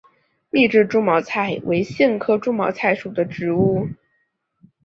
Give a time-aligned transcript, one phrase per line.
[0.49, 3.87] 密枝猪毛菜为苋科猪毛菜属的植物。